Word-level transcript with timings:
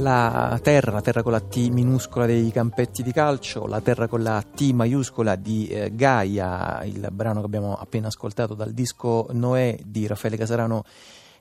La 0.00 0.58
terra, 0.62 0.92
la 0.92 1.02
terra 1.02 1.22
con 1.22 1.32
la 1.32 1.40
T 1.40 1.68
minuscola 1.68 2.24
dei 2.24 2.50
campetti 2.50 3.02
di 3.02 3.12
calcio, 3.12 3.66
la 3.66 3.82
terra 3.82 4.08
con 4.08 4.22
la 4.22 4.42
T 4.42 4.72
maiuscola 4.72 5.36
di 5.36 5.68
eh, 5.68 5.94
Gaia, 5.94 6.82
il 6.84 7.06
brano 7.12 7.40
che 7.40 7.46
abbiamo 7.46 7.74
appena 7.74 8.06
ascoltato 8.06 8.54
dal 8.54 8.72
disco 8.72 9.26
Noè 9.32 9.78
di 9.84 10.06
Raffaele 10.06 10.38
Casarano 10.38 10.84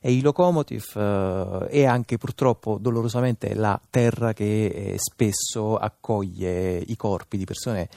e 0.02 0.12
i 0.12 0.20
Locomotive 0.20 0.84
eh, 0.94 1.68
e 1.70 1.86
anche 1.86 2.18
purtroppo 2.18 2.78
dolorosamente 2.82 3.54
la 3.54 3.80
terra 3.90 4.34
che 4.34 4.66
eh, 4.66 4.96
spesso 4.98 5.78
accoglie 5.78 6.84
i 6.86 6.98
corpi 6.98 7.38
di 7.38 7.46
persone 7.46 7.88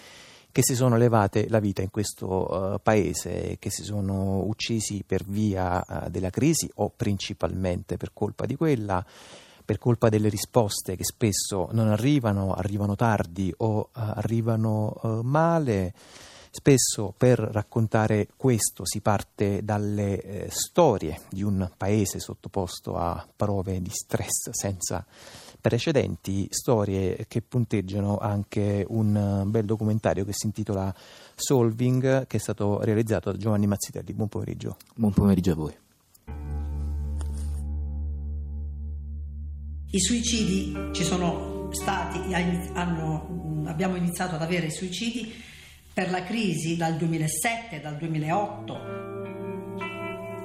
che 0.53 0.63
si 0.63 0.77
sono 0.77 0.97
levate 0.97 1.49
la 1.49 1.59
vita 1.59 1.83
in 1.83 1.91
questo 1.91 2.75
uh, 2.75 2.81
paese, 2.81 3.57
che 3.59 3.71
si 3.71 3.83
sono 3.85 4.43
uccisi 4.45 5.03
per 5.05 5.25
via 5.25 5.83
uh, 5.89 6.11
della 6.11 6.29
crisi 6.29 6.71
o 6.75 6.93
principalmente 6.95 7.97
per 7.97 8.11
colpa 8.13 8.45
di 8.45 8.55
quella, 8.55 9.03
per 9.73 9.81
colpa 9.81 10.11
delle 10.11 10.29
risposte 10.29 10.97
che 10.97 11.05
spesso 11.05 11.71
non 11.73 11.89
arrivano, 11.89 12.53
arrivano 12.53 12.95
tardi 12.95 13.55
o 13.59 13.79
uh, 13.79 13.89
arrivano 13.93 15.01
male. 15.23 15.95
Spesso 16.51 17.15
per 17.17 17.39
raccontare 17.39 18.29
questo 18.37 18.85
si 18.85 19.01
parte 19.01 19.65
dalle 19.65 20.21
eh, 20.21 20.51
storie 20.51 21.23
di 21.31 21.43
un 21.43 21.71
paese 21.75 22.21
sottoposto 22.21 22.99
a 22.99 23.27
prove 23.35 23.81
di 23.81 23.89
stress 23.91 24.51
senza 24.51 25.07
precedenti, 25.59 26.49
storie 26.51 27.25
che 27.27 27.41
punteggiano 27.41 28.19
anche 28.19 28.85
un 28.87 29.45
bel 29.47 29.65
documentario 29.65 30.27
che 30.27 30.35
si 30.35 30.45
intitola 30.45 30.95
Solving, 31.35 32.27
che 32.27 32.37
è 32.37 32.41
stato 32.41 32.83
realizzato 32.83 33.33
da 33.33 33.39
Giovanni 33.39 33.67
Mazzitelli. 33.67 34.13
Buon 34.13 34.29
pomeriggio. 34.29 34.77
Buon 34.95 35.15
pomeriggio 35.15 35.53
a 35.53 35.55
voi. 35.55 35.75
I 39.95 40.01
suicidi 40.01 40.75
ci 40.93 41.05
sono 41.05 41.69
stati, 41.71 42.33
hanno, 42.33 43.67
abbiamo 43.67 43.95
iniziato 43.97 44.37
ad 44.37 44.41
avere 44.41 44.71
suicidi 44.71 45.31
per 45.93 46.11
la 46.11 46.25
crisi 46.25 46.79
dal 46.79 46.97
2007, 46.97 47.79
dal 47.79 47.99
2008 47.99 49.03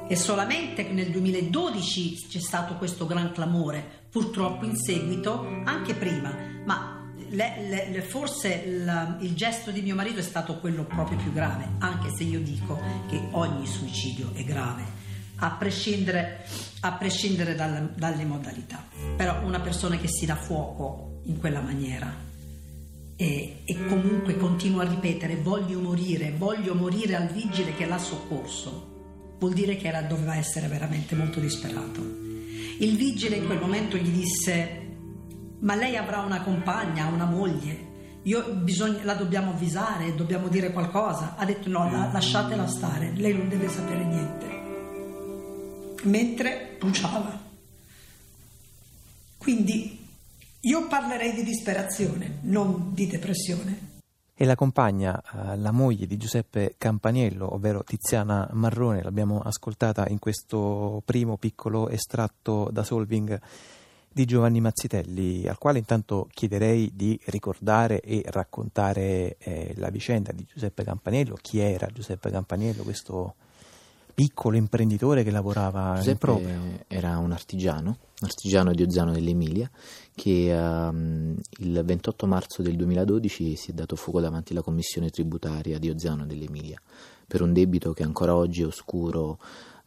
e 0.09 0.15
solamente 0.17 0.83
nel 0.91 1.11
2012 1.11 2.27
c'è 2.27 2.39
stato 2.39 2.75
questo 2.75 3.05
gran 3.05 3.31
clamore, 3.31 4.05
purtroppo 4.09 4.65
in 4.65 4.75
seguito, 4.75 5.61
anche 5.63 5.93
prima, 5.93 6.35
ma 6.65 7.09
le, 7.29 7.67
le, 7.69 7.89
le, 7.89 8.01
forse 8.01 8.65
la, 8.83 9.17
il 9.21 9.33
gesto 9.33 9.71
di 9.71 9.81
mio 9.81 9.95
marito 9.95 10.19
è 10.19 10.23
stato 10.23 10.59
quello 10.59 10.83
proprio 10.83 11.17
più 11.19 11.31
grave, 11.31 11.69
anche 11.79 12.09
se 12.13 12.23
io 12.23 12.41
dico 12.41 12.77
che 13.07 13.29
ogni 13.31 13.65
suicidio 13.65 14.31
è 14.33 14.43
grave, 14.43 15.06
a 15.37 15.51
prescindere, 15.51 16.45
a 16.81 16.93
prescindere 16.93 17.55
dal, 17.55 17.91
dalle 17.95 18.25
modalità. 18.25 18.83
Però 19.15 19.43
una 19.43 19.59
persona 19.59 19.97
che 19.97 20.07
si 20.07 20.25
dà 20.25 20.35
fuoco 20.35 21.21
in 21.25 21.39
quella 21.39 21.61
maniera 21.61 22.25
e, 23.15 23.61
e, 23.65 23.85
comunque 23.87 24.37
continua 24.37 24.83
a 24.83 24.87
ripetere 24.87 25.37
voglio 25.37 25.79
morire, 25.79 26.33
voglio 26.37 26.75
morire 26.75 27.15
al 27.15 27.27
vigile 27.27 27.75
che 27.75 27.85
l'ha 27.85 27.97
soccorso, 27.97 29.35
vuol 29.39 29.53
dire 29.53 29.75
che 29.75 29.87
era, 29.87 30.01
doveva 30.01 30.35
essere 30.35 30.67
veramente 30.67 31.15
molto 31.15 31.39
disperato. 31.39 32.01
Il 32.79 32.95
vigile 32.95 33.37
in 33.37 33.45
quel 33.47 33.59
momento 33.59 33.97
gli 33.97 34.09
disse 34.09 34.85
ma 35.59 35.73
lei 35.73 35.95
avrà 35.95 36.19
una 36.19 36.41
compagna, 36.43 37.07
una 37.07 37.25
moglie, 37.25 37.85
io 38.23 38.43
bisogna, 38.55 38.99
la 39.03 39.13
dobbiamo 39.13 39.51
avvisare, 39.51 40.13
dobbiamo 40.13 40.49
dire 40.49 40.71
qualcosa. 40.71 41.35
Ha 41.37 41.45
detto 41.45 41.69
no, 41.69 41.89
la, 41.89 42.09
lasciatela 42.11 42.67
stare, 42.67 43.13
lei 43.15 43.35
non 43.35 43.47
deve 43.49 43.69
sapere 43.69 44.03
niente. 44.03 44.66
Mentre 46.03 46.75
bruciava. 46.79 47.45
Quindi 49.37 50.05
io 50.61 50.87
parlerei 50.87 51.33
di 51.33 51.43
disperazione, 51.43 52.39
non 52.41 52.93
di 52.93 53.07
depressione. 53.07 53.95
E 54.33 54.45
la 54.45 54.55
compagna, 54.55 55.19
eh, 55.19 55.57
la 55.57 55.71
moglie 55.71 56.05
di 56.05 56.17
Giuseppe 56.17 56.75
Campaniello, 56.77 57.53
ovvero 57.53 57.83
Tiziana 57.83 58.47
Marrone, 58.51 59.01
l'abbiamo 59.01 59.39
ascoltata 59.39 60.05
in 60.09 60.19
questo 60.19 61.01
primo 61.05 61.37
piccolo 61.37 61.89
estratto 61.89 62.69
da 62.71 62.83
Solving 62.83 63.39
di 64.11 64.25
Giovanni 64.25 64.59
Mazzitelli, 64.61 65.47
al 65.47 65.57
quale 65.57 65.79
intanto 65.79 66.27
chiederei 66.31 66.91
di 66.95 67.19
ricordare 67.25 67.99
e 68.01 68.23
raccontare 68.27 69.37
eh, 69.37 69.73
la 69.77 69.89
vicenda 69.89 70.31
di 70.31 70.43
Giuseppe 70.43 70.83
Campaniello, 70.83 71.37
chi 71.39 71.59
era 71.59 71.87
Giuseppe 71.87 72.29
Campaniello, 72.29 72.83
questo 72.83 73.35
piccolo 74.17 74.57
imprenditore 74.57 75.23
che 75.23 75.29
lavorava 75.29 75.93
Giuseppe 75.97 76.09
in 76.09 76.17
proprio. 76.17 76.59
Era 76.87 77.19
un 77.19 77.31
artigiano, 77.31 77.89
un 77.89 78.27
artigiano 78.27 78.73
di 78.73 78.81
Ozzano 78.81 79.11
dell'Emilia, 79.11 79.69
che 80.15 80.51
um, 80.59 81.35
il 81.59 81.83
28 81.85 82.25
marzo 82.25 82.63
del 82.63 82.75
2012 82.77 83.55
si 83.55 83.69
è 83.69 83.73
dato 83.75 83.95
fuoco 83.95 84.19
davanti 84.19 84.53
alla 84.53 84.63
commissione 84.63 85.11
tributaria 85.11 85.77
di 85.77 85.91
Ozzano 85.91 86.25
dell'Emilia 86.25 86.81
per 87.27 87.43
un 87.43 87.53
debito 87.53 87.93
che 87.93 88.01
ancora 88.01 88.35
oggi 88.35 88.63
è 88.63 88.65
oscuro 88.65 89.37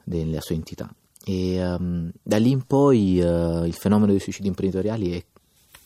della 0.05 0.41
sua 0.41 0.55
entità. 0.55 0.89
E 1.25 1.67
um, 1.67 2.09
da 2.23 2.37
lì 2.37 2.53
in 2.53 2.65
poi 2.65 3.21
uh, 3.21 3.65
il 3.65 3.75
fenomeno 3.75 4.13
dei 4.13 4.21
suicidi 4.21 4.47
imprenditoriali 4.47 5.11
è 5.11 5.25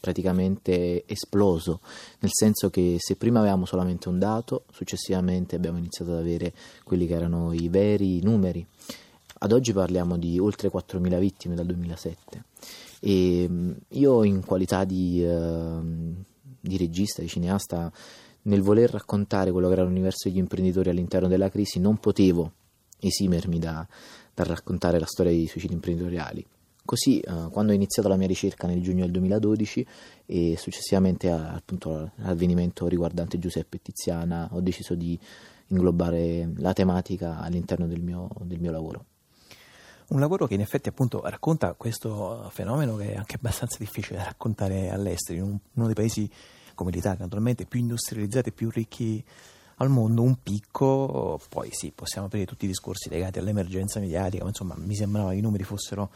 praticamente 0.04 1.04
esploso, 1.06 1.80
nel 2.18 2.30
senso 2.30 2.68
che 2.68 2.96
se 2.98 3.16
prima 3.16 3.38
avevamo 3.38 3.64
solamente 3.64 4.10
un 4.10 4.18
dato, 4.18 4.64
successivamente 4.70 5.56
abbiamo 5.56 5.78
iniziato 5.78 6.12
ad 6.12 6.18
avere 6.18 6.52
quelli 6.84 7.06
che 7.06 7.14
erano 7.14 7.54
i 7.54 7.70
veri 7.70 8.20
numeri. 8.22 8.66
Ad 9.38 9.52
oggi 9.52 9.72
parliamo 9.72 10.18
di 10.18 10.38
oltre 10.38 10.70
4.000 10.70 11.18
vittime 11.18 11.54
dal 11.54 11.64
2007 11.64 12.44
e 13.00 13.46
mm, 13.48 13.70
io 13.92 14.24
in 14.24 14.44
qualità 14.44 14.84
di, 14.84 15.24
uh, 15.24 15.82
di 16.60 16.76
regista, 16.76 17.22
di 17.22 17.28
cineasta, 17.28 17.90
nel 18.42 18.60
voler 18.60 18.90
raccontare 18.90 19.52
quello 19.52 19.68
che 19.68 19.72
era 19.72 19.84
l'universo 19.84 20.28
degli 20.28 20.38
imprenditori 20.38 20.90
all'interno 20.90 21.28
della 21.28 21.48
crisi 21.48 21.80
non 21.80 21.96
potevo 21.96 22.52
esimermi 23.00 23.58
da, 23.58 23.86
da 24.34 24.44
raccontare 24.44 24.98
la 24.98 25.06
storia 25.06 25.32
dei 25.32 25.46
suicidi 25.46 25.72
imprenditoriali. 25.72 26.46
Così, 26.84 27.18
eh, 27.20 27.48
quando 27.50 27.72
ho 27.72 27.74
iniziato 27.74 28.08
la 28.08 28.16
mia 28.16 28.26
ricerca 28.26 28.66
nel 28.66 28.82
giugno 28.82 29.04
del 29.04 29.12
2012 29.12 29.86
e 30.26 30.56
successivamente 30.58 31.30
a, 31.30 31.54
appunto, 31.54 32.12
all'avvenimento 32.18 32.86
riguardante 32.88 33.38
Giuseppe 33.38 33.80
Tiziana, 33.80 34.50
ho 34.52 34.60
deciso 34.60 34.94
di 34.94 35.18
inglobare 35.68 36.52
la 36.56 36.74
tematica 36.74 37.40
all'interno 37.40 37.86
del 37.86 38.02
mio, 38.02 38.28
del 38.42 38.60
mio 38.60 38.70
lavoro. 38.70 39.04
Un 40.08 40.20
lavoro 40.20 40.46
che 40.46 40.52
in 40.52 40.60
effetti 40.60 40.90
appunto 40.90 41.22
racconta 41.24 41.72
questo 41.72 42.50
fenomeno 42.52 42.96
che 42.96 43.14
è 43.14 43.16
anche 43.16 43.36
abbastanza 43.36 43.78
difficile 43.78 44.18
da 44.18 44.24
raccontare 44.24 44.90
all'estero, 44.90 45.38
in 45.38 45.58
uno 45.72 45.86
dei 45.86 45.94
paesi 45.94 46.30
come 46.74 46.90
l'Italia, 46.90 47.20
naturalmente 47.20 47.64
più 47.64 47.80
industrializzati 47.80 48.50
e 48.50 48.52
più 48.52 48.68
ricchi 48.68 49.24
al 49.76 49.88
mondo, 49.88 50.20
un 50.20 50.36
picco, 50.42 51.40
poi 51.48 51.70
sì, 51.72 51.92
possiamo 51.94 52.26
aprire 52.26 52.44
tutti 52.44 52.66
i 52.66 52.68
discorsi 52.68 53.08
legati 53.08 53.38
all'emergenza 53.38 53.98
mediatica, 54.00 54.42
ma 54.42 54.50
insomma 54.50 54.74
mi 54.76 54.94
sembrava 54.94 55.30
che 55.30 55.36
i 55.36 55.40
numeri 55.40 55.64
fossero 55.64 56.10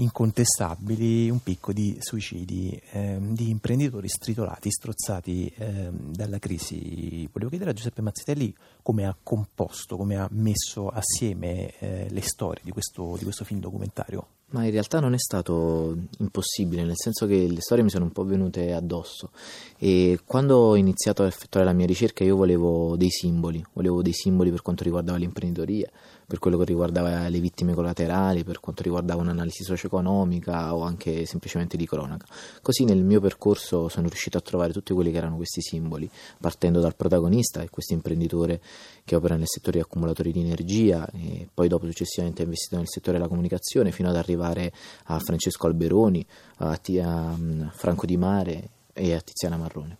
incontestabili 0.00 1.30
un 1.30 1.42
picco 1.42 1.72
di 1.72 1.96
suicidi 2.00 2.80
eh, 2.92 3.18
di 3.20 3.50
imprenditori 3.50 4.08
stritolati, 4.08 4.70
strozzati 4.70 5.52
eh, 5.56 5.90
dalla 5.92 6.38
crisi. 6.38 7.28
Volevo 7.32 7.50
chiedere 7.50 7.70
a 7.70 7.74
Giuseppe 7.74 8.02
Mazzitelli 8.02 8.54
come 8.82 9.06
ha 9.06 9.16
composto, 9.22 9.96
come 9.96 10.16
ha 10.16 10.28
messo 10.32 10.88
assieme 10.88 11.72
eh, 11.78 12.06
le 12.10 12.22
storie 12.22 12.62
di 12.64 12.70
questo, 12.70 13.14
di 13.16 13.24
questo 13.24 13.44
film 13.44 13.60
documentario. 13.60 14.26
Ma 14.52 14.64
in 14.64 14.72
realtà 14.72 14.98
non 14.98 15.14
è 15.14 15.18
stato 15.18 15.96
impossibile, 16.18 16.82
nel 16.82 16.96
senso 16.96 17.26
che 17.26 17.46
le 17.46 17.60
storie 17.60 17.84
mi 17.84 17.90
sono 17.90 18.04
un 18.04 18.10
po' 18.10 18.24
venute 18.24 18.72
addosso 18.72 19.30
e 19.78 20.18
quando 20.24 20.56
ho 20.56 20.76
iniziato 20.76 21.22
a 21.22 21.26
effettuare 21.26 21.64
la 21.64 21.72
mia 21.72 21.86
ricerca 21.86 22.24
io 22.24 22.34
volevo 22.34 22.96
dei 22.96 23.10
simboli, 23.10 23.64
volevo 23.74 24.02
dei 24.02 24.12
simboli 24.12 24.50
per 24.50 24.62
quanto 24.62 24.82
riguardava 24.82 25.18
l'imprenditoria, 25.18 25.88
per 26.30 26.38
quello 26.38 26.58
che 26.58 26.64
riguardava 26.66 27.26
le 27.28 27.40
vittime 27.40 27.74
collaterali, 27.74 28.44
per 28.44 28.60
quanto 28.60 28.84
riguardava 28.84 29.20
un'analisi 29.20 29.64
socio-economica 29.64 30.76
o 30.76 30.82
anche 30.82 31.26
semplicemente 31.26 31.76
di 31.76 31.88
cronaca. 31.88 32.24
Così 32.62 32.84
nel 32.84 33.02
mio 33.02 33.20
percorso 33.20 33.88
sono 33.88 34.06
riuscito 34.06 34.38
a 34.38 34.40
trovare 34.40 34.72
tutti 34.72 34.94
quelli 34.94 35.10
che 35.10 35.16
erano 35.16 35.34
questi 35.34 35.60
simboli, 35.60 36.08
partendo 36.40 36.78
dal 36.78 36.94
protagonista, 36.94 37.66
questo 37.68 37.94
imprenditore 37.94 38.60
che 39.04 39.16
opera 39.16 39.34
nel 39.34 39.48
settore 39.48 39.78
di 39.78 39.82
accumulatori 39.82 40.30
di 40.30 40.38
energia 40.38 41.04
e 41.10 41.48
poi 41.52 41.66
dopo 41.66 41.86
successivamente 41.86 42.42
ha 42.42 42.44
investito 42.44 42.76
nel 42.76 42.88
settore 42.88 43.16
della 43.16 43.28
comunicazione 43.28 43.90
fino 43.90 44.08
ad 44.08 44.14
arrivare 44.14 44.72
a 45.06 45.18
Francesco 45.18 45.66
Alberoni, 45.66 46.24
a, 46.58 46.68
a, 46.70 47.30
a 47.30 47.36
Franco 47.72 48.06
Di 48.06 48.16
Mare 48.16 48.68
e 48.92 49.14
a 49.14 49.20
Tiziana 49.20 49.56
Marrone. 49.56 49.98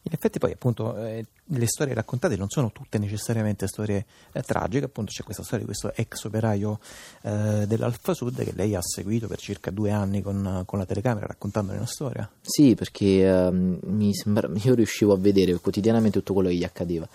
In 0.00 0.12
effetti 0.14 0.38
poi 0.38 0.52
appunto 0.52 0.96
eh, 0.96 1.26
le 1.50 1.66
storie 1.66 1.94
raccontate 1.94 2.36
non 2.36 2.48
sono 2.48 2.72
tutte 2.72 2.98
necessariamente 2.98 3.66
storie 3.66 4.04
eh, 4.32 4.42
tragiche, 4.42 4.84
appunto 4.84 5.12
c'è 5.12 5.22
questa 5.22 5.42
storia 5.42 5.60
di 5.60 5.66
questo 5.66 5.92
ex 5.94 6.24
operaio 6.24 6.78
eh, 7.22 7.64
dell'Alfa 7.66 8.14
Sud 8.14 8.42
che 8.42 8.52
lei 8.54 8.74
ha 8.74 8.82
seguito 8.82 9.26
per 9.28 9.38
circa 9.38 9.70
due 9.70 9.90
anni 9.90 10.22
con, 10.22 10.62
con 10.66 10.78
la 10.78 10.86
telecamera 10.86 11.26
raccontandone 11.26 11.78
una 11.78 11.86
storia. 11.86 12.28
Sì, 12.40 12.74
perché 12.74 13.26
ehm, 13.26 13.78
mi 13.84 14.14
sembra, 14.14 14.48
io 14.62 14.74
riuscivo 14.74 15.12
a 15.12 15.18
vedere 15.18 15.54
quotidianamente 15.54 16.18
tutto 16.18 16.34
quello 16.34 16.48
che 16.48 16.56
gli 16.56 16.64
accadeva 16.64 17.08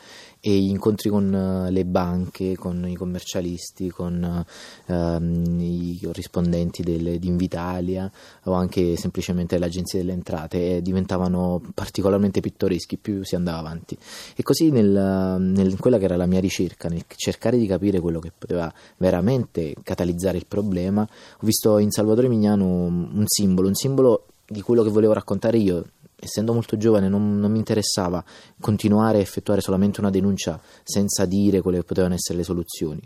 e 0.46 0.60
gli 0.60 0.70
incontri 0.70 1.10
con 1.10 1.32
uh, 1.32 1.72
le 1.72 1.86
banche, 1.86 2.58
con 2.58 2.86
i 2.86 2.96
commercialisti, 2.96 3.90
con 3.90 4.46
uh, 4.86 5.24
i 5.62 6.00
corrispondenti 6.04 6.84
del, 6.84 7.18
di 7.18 7.28
Invitalia 7.28 8.12
o 8.44 8.52
anche 8.52 8.98
semplicemente 8.98 9.58
l'agenzia 9.58 10.00
delle 10.00 10.12
entrate 10.12 10.78
eh, 10.78 10.82
diventavano 10.82 11.62
particolarmente 11.74 12.42
pittoreschi 12.42 12.98
più 12.98 13.24
si 13.24 13.36
andava 13.36 13.60
avanti. 13.60 13.98
E 14.36 14.44
così 14.44 14.72
nel, 14.72 15.38
nel, 15.40 15.78
quella 15.80 15.98
che 15.98 16.06
era 16.06 16.16
la 16.16 16.25
mia 16.25 16.40
ricerca, 16.40 16.90
nel 16.90 17.04
cercare 17.16 17.58
di 17.58 17.66
capire 17.68 18.00
quello 18.00 18.20
che 18.20 18.31
poteva 18.38 18.72
veramente 18.98 19.75
catalizzare 19.84 20.38
il 20.38 20.46
problema, 20.48 21.02
ho 21.02 21.46
visto 21.46 21.78
in 21.78 21.92
Salvatore 21.92 22.28
Mignano 22.28 22.66
un 22.66 23.24
simbolo, 23.25 23.68
un 23.68 23.75
simbolo 23.75 24.25
di 24.46 24.62
quello 24.62 24.84
che 24.84 24.90
volevo 24.90 25.14
raccontare 25.14 25.58
io 25.58 25.84
essendo 26.24 26.54
molto 26.54 26.78
giovane 26.78 27.10
non, 27.10 27.38
non, 27.38 27.52
mi 27.52 27.58
interessava 27.58 28.24
continuare 28.60 29.18
a 29.18 29.22
effettuare 29.22 29.62
solamente 29.62 30.00
una 30.00 30.10
denuncia 30.10 30.60
senza 30.84 31.25
dire 31.25 31.62
quelle 31.62 31.80
che 31.80 31.84
potevano 31.84 32.14
essere 32.14 32.38
le 32.38 32.44
soluzioni. 32.46 33.02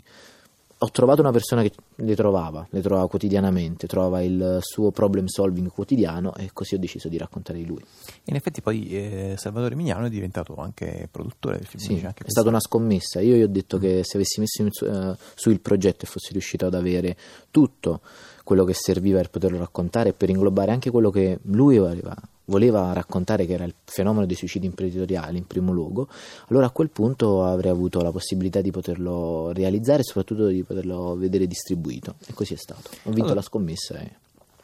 Ho 0.80 0.90
trovato 0.92 1.20
una 1.22 1.32
persona 1.32 1.62
che 1.62 1.72
le 1.96 2.14
trovava, 2.14 2.64
le 2.70 2.80
trovava 2.80 3.08
quotidianamente, 3.08 3.88
trovava 3.88 4.22
il 4.22 4.58
suo 4.60 4.92
problem 4.92 5.26
solving 5.26 5.72
quotidiano 5.72 6.34
e 6.36 6.50
così 6.52 6.76
ho 6.76 6.78
deciso 6.78 7.08
di 7.08 7.18
raccontare 7.18 7.58
di 7.58 7.66
lui. 7.66 7.82
In 8.24 8.36
effetti 8.36 8.60
poi 8.60 8.88
eh, 8.90 9.34
Salvatore 9.36 9.74
Mignano 9.74 10.06
è 10.06 10.08
diventato 10.08 10.54
anche 10.54 11.08
produttore 11.10 11.56
del 11.56 11.66
film. 11.66 11.82
Sì, 11.82 11.96
è 11.96 12.30
stata 12.30 12.48
una 12.48 12.60
scommessa. 12.60 13.20
Io 13.20 13.34
gli 13.34 13.42
ho 13.42 13.48
detto 13.48 13.78
mm. 13.78 13.80
che 13.80 14.00
se 14.04 14.16
avessi 14.18 14.38
messo 14.38 14.62
in, 14.62 14.68
uh, 14.68 15.16
su 15.34 15.50
il 15.50 15.60
progetto 15.60 16.04
e 16.04 16.08
fossi 16.08 16.30
riuscito 16.30 16.66
ad 16.66 16.74
avere 16.74 17.16
tutto 17.50 18.00
quello 18.44 18.64
che 18.64 18.72
serviva 18.72 19.18
per 19.18 19.30
poterlo 19.30 19.58
raccontare 19.58 20.10
e 20.10 20.12
per 20.12 20.30
inglobare 20.30 20.70
anche 20.70 20.90
quello 20.90 21.10
che 21.10 21.40
lui 21.42 21.76
aveva 21.76 22.14
voleva 22.48 22.92
raccontare 22.92 23.46
che 23.46 23.52
era 23.54 23.64
il 23.64 23.74
fenomeno 23.84 24.26
dei 24.26 24.36
suicidi 24.36 24.66
imprenditoriali 24.66 25.38
in 25.38 25.46
primo 25.46 25.72
luogo, 25.72 26.08
allora 26.48 26.66
a 26.66 26.70
quel 26.70 26.90
punto 26.90 27.44
avrei 27.44 27.70
avuto 27.70 28.02
la 28.02 28.10
possibilità 28.10 28.60
di 28.60 28.70
poterlo 28.70 29.52
realizzare 29.52 30.00
e 30.00 30.04
soprattutto 30.04 30.46
di 30.48 30.62
poterlo 30.62 31.16
vedere 31.16 31.46
distribuito. 31.46 32.16
E 32.26 32.32
così 32.34 32.54
è 32.54 32.58
stato. 32.58 32.90
Ho 32.90 33.10
vinto 33.10 33.20
allora. 33.20 33.34
la 33.34 33.42
scommessa 33.42 33.98
e, 33.98 34.10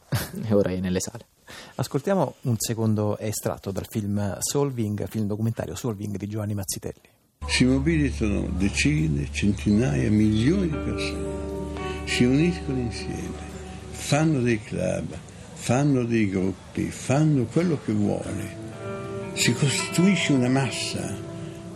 e 0.47 0.53
ora 0.53 0.71
è 0.71 0.79
nelle 0.79 0.99
sale. 0.99 1.25
Ascoltiamo 1.75 2.35
un 2.41 2.55
secondo 2.57 3.17
estratto 3.19 3.71
dal 3.71 3.85
film 3.87 4.37
Solving, 4.39 5.07
film 5.07 5.27
documentario 5.27 5.75
Solving 5.75 6.17
di 6.17 6.27
Giovanni 6.27 6.55
Mazzitelli. 6.55 7.09
Si 7.47 7.63
mobilitano 7.65 8.49
decine, 8.57 9.31
centinaia, 9.31 10.09
milioni 10.09 10.67
di 10.67 10.77
persone, 10.77 12.05
si 12.05 12.23
uniscono 12.23 12.79
insieme, 12.79 13.37
fanno 13.91 14.39
dei 14.39 14.59
club, 14.63 15.15
fanno 15.65 16.03
dei 16.03 16.29
gruppi, 16.29 16.91
fanno 16.91 17.45
quello 17.45 17.79
che 17.83 17.91
vuole, 17.91 18.55
si 19.33 19.51
costituisce 19.53 20.33
una 20.33 20.47
massa 20.47 21.17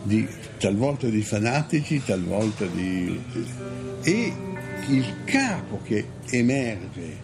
di, 0.03 0.27
talvolta 0.59 1.07
di 1.07 1.23
fanatici, 1.23 1.99
talvolta 2.05 2.67
di... 2.67 3.19
e 4.03 4.33
il 4.89 5.15
capo 5.25 5.81
che 5.83 6.05
emerge 6.29 7.17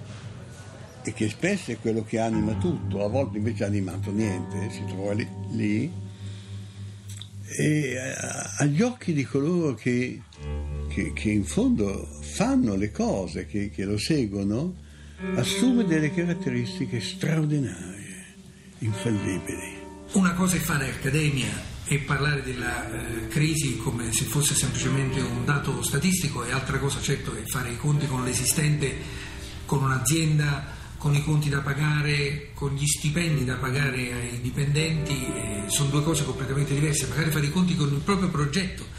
e 1.03 1.13
che 1.13 1.29
spesso 1.29 1.69
è 1.69 1.77
quello 1.77 2.03
che 2.03 2.17
anima 2.17 2.55
tutto, 2.55 3.05
a 3.05 3.09
volte 3.09 3.37
invece 3.37 3.63
ha 3.63 3.67
animato 3.67 4.11
niente, 4.11 4.71
si 4.71 4.83
trova 4.87 5.13
lì, 5.13 5.27
lì 5.51 5.91
e 7.59 7.95
agli 8.57 8.81
occhi 8.81 9.13
di 9.13 9.23
coloro 9.23 9.75
che, 9.75 10.19
che, 10.89 11.13
che, 11.13 11.29
in 11.29 11.43
fondo 11.43 12.07
fanno 12.21 12.73
le 12.73 12.89
cose, 12.89 13.45
che, 13.45 13.69
che 13.69 13.85
lo 13.85 13.99
seguono, 13.99 14.81
assume 15.35 15.85
delle 15.85 16.13
caratteristiche 16.13 16.99
straordinarie, 16.99 18.35
infallibili. 18.79 19.83
Una 20.13 20.33
cosa 20.33 20.55
è 20.55 20.59
fare 20.59 20.89
accademia 20.89 21.73
e 21.85 21.99
parlare 21.99 22.41
della 22.41 22.89
eh, 22.89 23.27
crisi 23.27 23.77
come 23.77 24.11
se 24.11 24.25
fosse 24.25 24.55
semplicemente 24.55 25.19
un 25.19 25.45
dato 25.45 25.81
statistico 25.83 26.43
e 26.43 26.51
altra 26.51 26.79
cosa 26.79 27.01
certo 27.01 27.35
è 27.35 27.43
fare 27.45 27.71
i 27.71 27.77
conti 27.77 28.07
con 28.07 28.23
l'esistente, 28.23 28.93
con 29.65 29.83
un'azienda, 29.83 30.73
con 30.97 31.13
i 31.13 31.23
conti 31.23 31.49
da 31.49 31.59
pagare, 31.59 32.49
con 32.53 32.73
gli 32.73 32.85
stipendi 32.85 33.45
da 33.45 33.55
pagare 33.55 34.11
ai 34.11 34.41
dipendenti, 34.41 35.25
eh, 35.25 35.63
sono 35.67 35.89
due 35.89 36.03
cose 36.03 36.25
completamente 36.25 36.73
diverse, 36.73 37.07
magari 37.07 37.31
fare 37.31 37.45
i 37.45 37.51
conti 37.51 37.75
con 37.75 37.93
il 37.93 37.99
proprio 37.99 38.29
progetto 38.29 38.94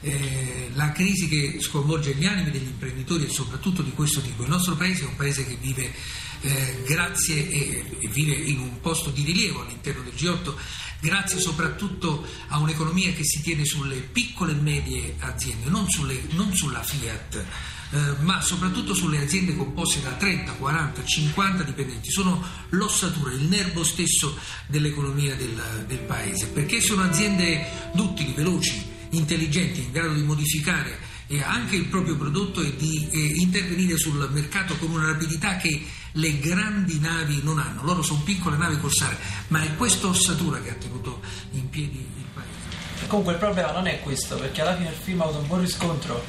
eh, 0.00 0.70
la 0.74 0.92
crisi 0.92 1.28
che 1.28 1.58
sconvolge 1.60 2.14
gli 2.14 2.26
animi 2.26 2.50
degli 2.50 2.66
imprenditori 2.66 3.24
e 3.24 3.30
soprattutto 3.30 3.82
di 3.82 3.92
questo 3.92 4.20
tipo. 4.20 4.42
Il 4.42 4.48
nostro 4.48 4.76
paese 4.76 5.04
è 5.04 5.06
un 5.06 5.16
paese 5.16 5.44
che 5.44 5.56
vive 5.60 5.92
eh, 6.40 6.82
grazie 6.86 7.48
e, 7.48 7.84
e 7.98 8.08
vive 8.08 8.34
in 8.34 8.60
un 8.60 8.80
posto 8.80 9.10
di 9.10 9.22
rilievo 9.22 9.62
all'interno 9.62 10.02
del 10.02 10.14
G8 10.14 10.54
grazie 11.00 11.38
soprattutto 11.38 12.26
a 12.48 12.58
un'economia 12.58 13.12
che 13.12 13.24
si 13.24 13.40
tiene 13.40 13.64
sulle 13.64 13.96
piccole 13.96 14.52
e 14.52 14.56
medie 14.56 15.14
aziende, 15.20 15.68
non, 15.68 15.88
sulle, 15.88 16.20
non 16.30 16.54
sulla 16.54 16.82
Fiat. 16.82 17.44
Eh, 17.90 17.96
ma 18.20 18.42
soprattutto 18.42 18.92
sulle 18.92 19.22
aziende 19.22 19.56
composte 19.56 20.02
da 20.02 20.10
30, 20.10 20.52
40, 20.52 21.04
50 21.04 21.62
dipendenti, 21.62 22.10
sono 22.10 22.44
l'ossatura, 22.70 23.32
il 23.32 23.44
nervo 23.44 23.82
stesso 23.82 24.36
dell'economia 24.66 25.34
del, 25.34 25.84
del 25.86 26.00
paese, 26.00 26.48
perché 26.48 26.82
sono 26.82 27.02
aziende 27.02 27.90
duttili, 27.94 28.34
veloci, 28.34 28.87
intelligenti, 29.10 29.80
in 29.82 29.92
grado 29.92 30.14
di 30.14 30.22
modificare 30.22 30.98
eh, 31.28 31.42
anche 31.42 31.76
il 31.76 31.86
proprio 31.86 32.16
prodotto 32.16 32.60
e 32.60 32.74
di 32.76 33.08
eh, 33.10 33.18
intervenire 33.40 33.96
sul 33.96 34.28
mercato 34.32 34.76
con 34.76 34.90
una 34.90 35.06
rapidità 35.12 35.56
che 35.56 35.84
le 36.12 36.38
grandi 36.38 36.98
navi 36.98 37.40
non 37.42 37.58
hanno. 37.58 37.82
Loro 37.84 38.02
sono 38.02 38.20
piccole 38.24 38.56
navi 38.56 38.78
corsare, 38.78 39.16
ma 39.48 39.62
è 39.62 39.74
questa 39.76 40.06
ossatura 40.06 40.60
che 40.60 40.70
ha 40.70 40.74
tenuto 40.74 41.20
in 41.52 41.68
piedi 41.68 41.98
il 41.98 42.24
paese. 42.32 43.06
Comunque 43.06 43.34
il 43.34 43.38
problema 43.38 43.72
non 43.72 43.86
è 43.86 44.00
questo, 44.00 44.36
perché 44.36 44.62
alla 44.62 44.76
fine 44.76 44.88
il 44.88 44.96
film 44.96 45.20
ha 45.20 45.24
avuto 45.24 45.40
un 45.40 45.46
buon 45.46 45.60
riscontro. 45.60 46.24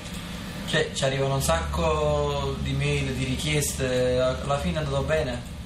Cioè, 0.67 0.91
ci 0.93 1.03
arrivano 1.03 1.35
un 1.35 1.41
sacco 1.41 2.55
di 2.61 2.73
mail, 2.73 3.13
di 3.15 3.23
richieste, 3.23 4.19
alla 4.19 4.59
fine 4.59 4.75
è 4.75 4.77
andato 4.83 5.01
bene 5.01 5.57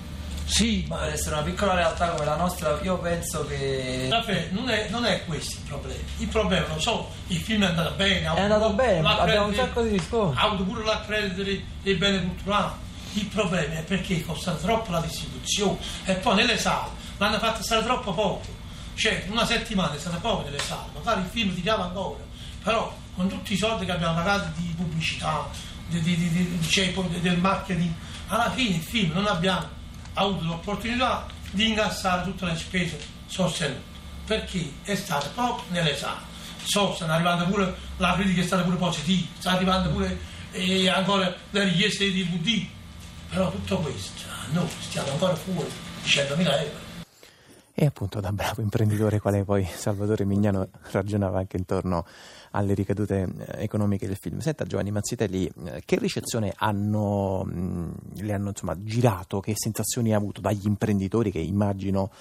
sì, 0.53 0.85
ma 0.87 1.07
essere 1.07 1.33
una 1.33 1.43
piccola 1.43 1.73
realtà 1.73 2.09
come 2.09 2.25
la 2.25 2.35
nostra, 2.35 2.77
io 2.83 2.99
penso 2.99 3.43
che. 3.47 4.05
Vabbè, 4.07 4.49
non 4.51 4.69
è, 4.69 4.87
non 4.89 5.03
è 5.03 5.25
questo 5.25 5.55
il 5.55 5.63
problema. 5.67 5.99
Il 6.17 6.27
problema, 6.27 6.67
non 6.67 6.79
so, 6.79 7.09
il 7.27 7.37
film 7.39 7.63
è 7.63 7.69
andato 7.69 7.95
bene. 7.95 8.21
È 8.21 8.39
andato 8.39 8.69
bene, 8.73 9.07
abbiamo 9.07 9.47
un 9.47 9.55
sacco 9.55 9.81
di 9.81 9.89
riscontri. 9.89 10.39
Ha 10.39 10.45
avuto 10.45 10.63
pure 10.65 10.83
l'accredito 10.83 11.41
dei, 11.41 11.95
beni 11.95 12.21
culturali. 12.21 12.71
Il 13.13 13.25
problema 13.25 13.79
è 13.79 13.81
perché 13.81 14.23
costa 14.23 14.51
troppo 14.53 14.91
la 14.91 14.99
distribuzione 14.99 15.77
e 16.05 16.13
poi 16.13 16.35
nelle 16.35 16.59
sale 16.59 16.89
l'hanno 17.17 17.39
fatta 17.39 17.63
stare 17.63 17.83
troppo 17.83 18.13
poco. 18.13 18.45
Cioè, 18.93 19.25
una 19.29 19.47
settimana 19.47 19.95
è 19.95 19.97
stata 19.97 20.17
poco 20.17 20.43
nelle 20.43 20.59
sale, 20.59 20.89
magari 20.93 21.21
il 21.21 21.29
film 21.31 21.51
tirava 21.55 21.85
ancora, 21.85 22.23
però 22.61 22.95
con 23.15 23.27
tutti 23.27 23.53
i 23.53 23.57
soldi 23.57 23.85
che 23.85 23.91
abbiamo 23.91 24.13
pagato 24.13 24.49
di 24.55 24.71
pubblicità, 24.77 25.49
di, 25.87 25.99
di, 25.99 26.15
di, 26.15 26.61
cioè, 26.69 26.93
del 26.93 27.39
marketing, 27.39 27.91
alla 28.27 28.51
fine 28.51 28.75
il 28.75 28.83
film 28.83 29.13
non 29.13 29.25
abbiamo 29.25 29.81
ha 30.13 30.21
avuto 30.21 30.45
l'opportunità 30.45 31.25
di 31.51 31.69
incassare 31.69 32.23
tutte 32.23 32.45
le 32.45 32.55
spese 32.55 32.99
sostenute 33.27 33.91
perché 34.25 34.71
è 34.83 34.95
stato 34.95 35.29
proprio 35.33 35.65
nelle 35.69 35.95
sale. 35.97 36.31
So, 36.63 36.93
stanno 36.95 37.13
arrivando 37.13 37.45
pure, 37.45 37.75
la 37.97 38.13
critica 38.13 38.41
è 38.41 38.45
stata 38.45 38.63
pure 38.63 38.77
positiva, 38.77 39.27
sta 39.37 39.51
arrivando 39.51 39.89
pure 39.89 40.17
eh, 40.51 40.87
ancora 40.87 41.33
le 41.49 41.63
richieste 41.65 42.09
di 42.09 42.23
DVD, 42.23 42.65
però 43.29 43.51
tutto 43.51 43.79
questo 43.79 44.21
noi 44.51 44.67
stiamo 44.79 45.11
ancora 45.11 45.35
fuori 45.35 45.69
di 46.03 46.09
100.000 46.09 46.39
euro. 46.39 46.82
E 47.75 47.87
appunto 47.87 48.19
da 48.19 48.31
bravo 48.31 48.61
imprenditore 48.61 49.19
quale 49.19 49.43
poi 49.43 49.65
Salvatore 49.65 50.25
Mignano 50.25 50.69
ragionava 50.91 51.39
anche 51.39 51.57
intorno 51.57 52.05
alle 52.51 52.75
ricadute 52.75 53.23
eh, 53.23 53.63
economiche 53.63 54.05
del 54.05 54.15
film. 54.15 54.37
Senta 54.39 54.63
Giovanni 54.63 54.91
Mazzitelli, 54.91 55.51
eh, 55.65 55.81
che 55.83 55.97
ricezione 55.97 56.53
hanno, 56.55 57.43
le 58.13 58.33
hanno 58.33 58.49
insomma, 58.49 58.75
girato, 58.79 59.39
che 59.39 59.53
sensazioni 59.55 60.13
ha 60.13 60.17
avuto 60.17 60.39
dagli 60.39 60.67
imprenditori 60.67 61.31
che 61.31 61.39
immagino 61.39 62.11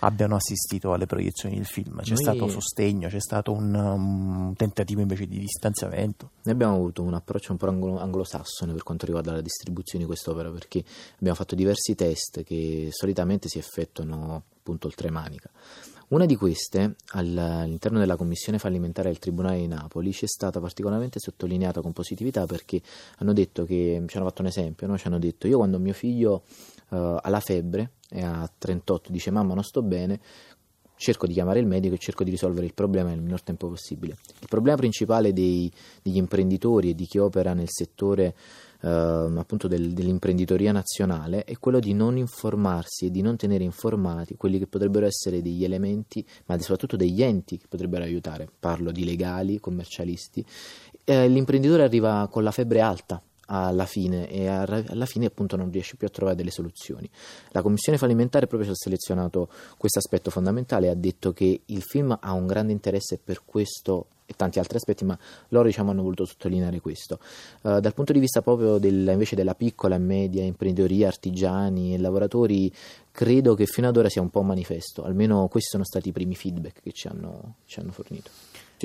abbiano 0.00 0.36
assistito 0.36 0.92
alle 0.92 1.06
proiezioni 1.06 1.56
del 1.56 1.66
film? 1.66 2.02
C'è 2.02 2.14
Noi... 2.14 2.22
stato 2.22 2.46
sostegno, 2.46 3.08
c'è 3.08 3.20
stato 3.20 3.50
un, 3.50 3.74
un, 3.74 4.54
tentativo 4.54 5.00
invece 5.00 5.26
di 5.26 5.40
distanziamento? 5.40 6.30
Noi 6.44 6.54
abbiamo 6.54 6.76
avuto 6.76 7.02
un 7.02 7.14
approccio 7.14 7.50
un 7.50 7.58
po' 7.58 7.66
anglo- 7.66 7.98
anglosassone 7.98 8.72
per 8.72 8.84
quanto 8.84 9.06
riguarda 9.06 9.32
la 9.32 9.40
distribuzione 9.40 10.04
di 10.04 10.08
quest'opera 10.08 10.50
perché 10.50 10.84
abbiamo 11.16 11.36
fatto 11.36 11.56
diversi 11.56 11.96
test 11.96 12.44
che 12.44 12.90
solitamente 12.92 13.48
si 13.48 13.58
effettuano 13.58 14.44
appunto 14.60 14.86
oltremanica. 14.86 15.50
Una 16.08 16.26
di 16.26 16.36
queste, 16.36 16.96
all'interno 17.12 17.98
della 18.00 18.16
commissione 18.16 18.58
fallimentare 18.58 19.08
del 19.08 19.18
Tribunale 19.18 19.58
di 19.58 19.68
Napoli, 19.68 20.12
ci 20.12 20.24
è 20.24 20.28
stata 20.28 20.60
particolarmente 20.60 21.20
sottolineata 21.20 21.80
con 21.80 21.92
positività 21.92 22.46
perché 22.46 22.82
hanno 23.18 23.32
detto 23.32 23.64
che, 23.64 24.02
ci 24.06 24.16
hanno 24.16 24.26
fatto 24.26 24.42
un 24.42 24.48
esempio, 24.48 24.86
no? 24.88 24.98
ci 24.98 25.06
hanno 25.06 25.20
detto 25.20 25.46
io 25.46 25.58
quando 25.58 25.78
mio 25.78 25.92
figlio 25.92 26.42
uh, 26.88 26.96
ha 27.20 27.28
la 27.28 27.38
febbre 27.38 27.92
e 28.08 28.22
a 28.22 28.50
38 28.58 29.12
dice 29.12 29.30
mamma 29.30 29.54
non 29.54 29.62
sto 29.62 29.82
bene, 29.82 30.20
cerco 30.96 31.28
di 31.28 31.32
chiamare 31.32 31.60
il 31.60 31.66
medico 31.66 31.94
e 31.94 31.98
cerco 31.98 32.24
di 32.24 32.30
risolvere 32.30 32.66
il 32.66 32.74
problema 32.74 33.10
nel 33.10 33.22
minor 33.22 33.42
tempo 33.42 33.68
possibile. 33.68 34.16
Il 34.40 34.48
problema 34.48 34.76
principale 34.76 35.32
dei, 35.32 35.72
degli 36.02 36.16
imprenditori 36.16 36.90
e 36.90 36.94
di 36.96 37.06
chi 37.06 37.18
opera 37.18 37.54
nel 37.54 37.68
settore 37.68 38.34
eh, 38.82 38.88
appunto 38.88 39.68
del, 39.68 39.92
dell'imprenditoria 39.92 40.72
nazionale 40.72 41.44
è 41.44 41.58
quello 41.58 41.80
di 41.80 41.92
non 41.92 42.16
informarsi 42.16 43.06
e 43.06 43.10
di 43.10 43.22
non 43.22 43.36
tenere 43.36 43.64
informati 43.64 44.36
quelli 44.36 44.58
che 44.58 44.66
potrebbero 44.66 45.06
essere 45.06 45.42
degli 45.42 45.64
elementi, 45.64 46.24
ma 46.46 46.58
soprattutto 46.58 46.96
degli 46.96 47.22
enti 47.22 47.58
che 47.58 47.66
potrebbero 47.68 48.04
aiutare. 48.04 48.48
Parlo 48.58 48.90
di 48.90 49.04
legali, 49.04 49.60
commercialisti. 49.60 50.44
Eh, 51.04 51.28
l'imprenditore 51.28 51.82
arriva 51.82 52.28
con 52.30 52.42
la 52.42 52.50
febbre 52.50 52.80
alta 52.80 53.22
alla 53.52 53.84
fine 53.84 54.30
e 54.30 54.46
alla 54.46 55.06
fine 55.06 55.26
appunto 55.26 55.56
non 55.56 55.70
riesce 55.70 55.96
più 55.96 56.06
a 56.06 56.10
trovare 56.10 56.36
delle 56.36 56.52
soluzioni. 56.52 57.10
La 57.50 57.62
commissione 57.62 57.98
fallimentare 57.98 58.46
proprio 58.46 58.68
ci 58.68 58.74
ha 58.74 58.78
selezionato 58.80 59.48
questo 59.76 59.98
aspetto 59.98 60.30
fondamentale 60.30 60.88
ha 60.88 60.94
detto 60.94 61.32
che 61.32 61.62
il 61.64 61.82
film 61.82 62.16
ha 62.18 62.32
un 62.32 62.46
grande 62.46 62.72
interesse 62.72 63.18
per 63.22 63.42
questo 63.44 64.06
e 64.30 64.34
tanti 64.36 64.60
altri 64.60 64.76
aspetti, 64.76 65.04
ma 65.04 65.18
loro 65.48 65.66
diciamo, 65.66 65.90
hanno 65.90 66.02
voluto 66.02 66.24
sottolineare 66.24 66.80
questo. 66.80 67.18
Uh, 67.62 67.80
dal 67.80 67.92
punto 67.94 68.12
di 68.12 68.20
vista 68.20 68.42
proprio 68.42 68.78
del, 68.78 69.08
invece 69.08 69.34
della 69.34 69.56
piccola 69.56 69.96
e 69.96 69.98
media 69.98 70.44
imprenditoria, 70.44 71.08
artigiani 71.08 71.94
e 71.94 71.98
lavoratori, 71.98 72.72
credo 73.10 73.54
che 73.54 73.66
fino 73.66 73.88
ad 73.88 73.96
ora 73.96 74.08
sia 74.08 74.22
un 74.22 74.30
po' 74.30 74.42
manifesto, 74.42 75.02
almeno 75.02 75.48
questi 75.48 75.70
sono 75.70 75.84
stati 75.84 76.10
i 76.10 76.12
primi 76.12 76.36
feedback 76.36 76.80
che 76.80 76.92
ci 76.92 77.08
hanno, 77.08 77.56
ci 77.66 77.80
hanno 77.80 77.90
fornito. 77.90 78.30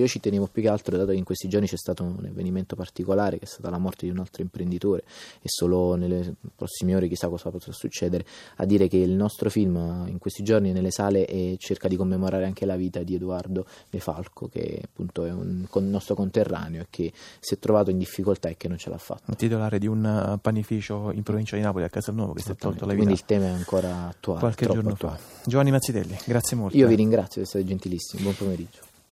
Io 0.01 0.07
ci 0.07 0.19
tenevo 0.19 0.47
più 0.47 0.61
che 0.61 0.69
altro, 0.69 0.97
dato 0.97 1.11
che 1.11 1.17
in 1.17 1.23
questi 1.23 1.47
giorni 1.47 1.67
c'è 1.67 1.77
stato 1.77 2.03
un 2.03 2.25
avvenimento 2.25 2.75
particolare, 2.75 3.37
che 3.37 3.45
è 3.45 3.47
stata 3.47 3.69
la 3.69 3.77
morte 3.77 4.05
di 4.05 4.11
un 4.11 4.19
altro 4.19 4.41
imprenditore, 4.41 5.03
e 5.41 5.45
solo 5.45 5.95
nelle 5.95 6.35
prossime 6.55 6.95
ore 6.95 7.07
chissà 7.07 7.27
cosa 7.27 7.49
potrà 7.49 7.71
succedere, 7.71 8.25
a 8.57 8.65
dire 8.65 8.87
che 8.87 8.97
il 8.97 9.11
nostro 9.11 9.49
film 9.49 10.05
in 10.07 10.17
questi 10.17 10.43
giorni 10.43 10.69
è 10.69 10.73
nelle 10.73 10.91
sale 10.91 11.25
e 11.25 11.55
cerca 11.59 11.87
di 11.87 11.95
commemorare 11.95 12.45
anche 12.45 12.65
la 12.65 12.75
vita 12.75 13.03
di 13.03 13.15
Edoardo 13.15 13.65
De 13.89 13.99
Falco, 13.99 14.47
che 14.47 14.81
appunto 14.83 15.25
è 15.25 15.31
un 15.31 15.65
nostro 15.71 16.15
conterraneo 16.15 16.81
e 16.81 16.87
che 16.89 17.11
si 17.39 17.53
è 17.53 17.59
trovato 17.59 17.89
in 17.89 17.97
difficoltà 17.97 18.49
e 18.49 18.57
che 18.57 18.67
non 18.67 18.77
ce 18.77 18.89
l'ha 18.89 18.97
fatta. 18.97 19.23
Un 19.27 19.35
titolare 19.35 19.79
di 19.79 19.87
un 19.87 20.03
uh, 20.33 20.39
panificio 20.39 21.11
in 21.11 21.23
provincia 21.23 21.55
di 21.55 21.61
Napoli 21.61 21.85
a 21.85 21.89
Casalnuovo 21.89 22.33
che 22.33 22.41
si 22.41 22.51
è 22.51 22.55
tolto 22.55 22.85
la 22.85 22.93
vita. 22.93 23.03
Quindi 23.03 23.13
il 23.13 23.25
tema 23.25 23.45
è 23.45 23.49
ancora 23.49 24.07
attuale. 24.07 24.39
Qualche 24.39 24.65
giorno 24.65 24.91
attuale. 24.91 25.17
fa. 25.17 25.49
Giovanni 25.49 25.71
Mazzitelli, 25.71 26.17
grazie 26.25 26.57
molto. 26.57 26.77
Io 26.77 26.87
vi 26.87 26.95
ringrazio, 26.95 27.45
siete 27.45 27.65
gentilissimi, 27.65 28.23
buon 28.23 28.35
pomeriggio. 28.35 28.93